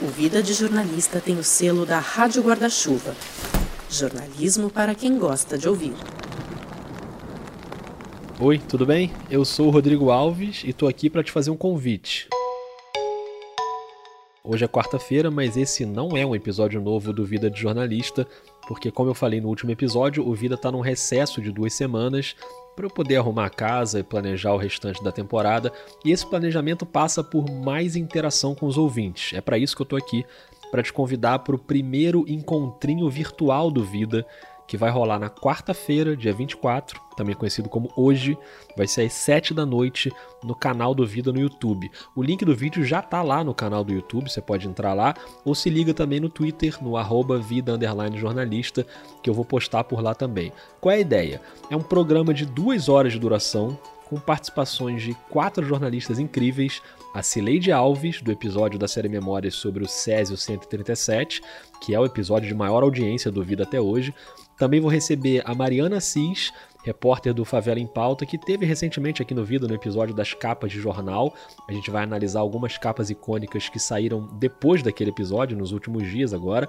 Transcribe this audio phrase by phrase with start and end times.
[0.00, 3.16] O Vida de Jornalista tem o selo da Rádio Guarda-Chuva.
[3.90, 5.92] Jornalismo para quem gosta de ouvir.
[8.38, 9.10] Oi, tudo bem?
[9.28, 12.28] Eu sou o Rodrigo Alves e estou aqui para te fazer um convite.
[14.44, 18.24] Hoje é quarta-feira, mas esse não é um episódio novo do Vida de Jornalista,
[18.68, 22.36] porque, como eu falei no último episódio, o Vida está num recesso de duas semanas
[22.78, 25.72] para eu poder arrumar a casa e planejar o restante da temporada.
[26.04, 29.36] E esse planejamento passa por mais interação com os ouvintes.
[29.36, 30.24] É para isso que eu estou aqui,
[30.70, 34.24] para te convidar para o primeiro encontrinho virtual do Vida,
[34.68, 38.36] que vai rolar na quarta-feira, dia 24, também conhecido como hoje,
[38.76, 40.12] vai ser às 7 da noite
[40.44, 41.90] no canal do Vida no YouTube.
[42.14, 45.14] O link do vídeo já tá lá no canal do YouTube, você pode entrar lá,
[45.42, 47.78] ou se liga também no Twitter, no arroba vida
[48.14, 48.86] jornalista,
[49.22, 50.52] que eu vou postar por lá também.
[50.82, 51.40] Qual é a ideia?
[51.70, 56.82] É um programa de duas horas de duração, com participações de quatro jornalistas incríveis,
[57.14, 61.42] a Cileide Alves, do episódio da série Memórias sobre o Césio 137,
[61.80, 64.14] que é o episódio de maior audiência do Vida até hoje,
[64.58, 66.52] também vou receber a Mariana Cis,
[66.84, 70.72] repórter do Favela em Pauta, que teve recentemente aqui no Vida no episódio das capas
[70.72, 71.34] de jornal.
[71.68, 76.32] A gente vai analisar algumas capas icônicas que saíram depois daquele episódio, nos últimos dias
[76.32, 76.68] agora.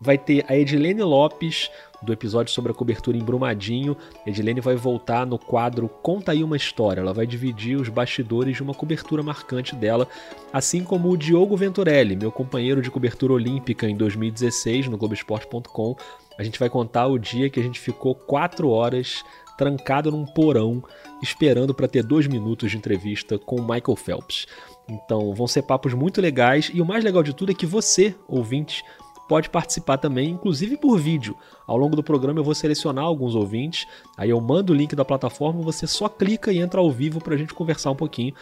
[0.00, 1.70] Vai ter a Edilene Lopes,
[2.02, 3.96] do episódio sobre a cobertura em Brumadinho.
[4.26, 7.00] Edilene vai voltar no quadro Conta aí uma história.
[7.00, 10.08] Ela vai dividir os bastidores de uma cobertura marcante dela,
[10.52, 15.96] assim como o Diogo Venturelli, meu companheiro de cobertura olímpica em 2016 no Globoesporte.com.
[16.38, 19.24] A gente vai contar o dia que a gente ficou quatro horas
[19.56, 20.82] trancado num porão,
[21.22, 24.46] esperando para ter dois minutos de entrevista com Michael Phelps.
[24.88, 28.14] Então vão ser papos muito legais e o mais legal de tudo é que você,
[28.28, 28.84] ouvinte,
[29.28, 31.36] pode participar também, inclusive por vídeo.
[31.66, 35.04] Ao longo do programa eu vou selecionar alguns ouvintes, aí eu mando o link da
[35.04, 38.34] plataforma, você só clica e entra ao vivo para a gente conversar um pouquinho.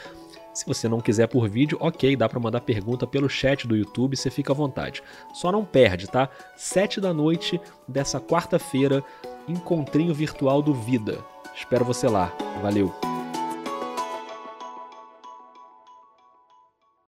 [0.52, 4.16] Se você não quiser por vídeo, ok, dá para mandar pergunta pelo chat do YouTube,
[4.16, 5.02] você fica à vontade.
[5.32, 6.28] Só não perde, tá?
[6.56, 9.02] Sete da noite dessa quarta-feira,
[9.48, 11.18] encontrinho virtual do Vida.
[11.56, 12.32] Espero você lá.
[12.62, 13.03] Valeu!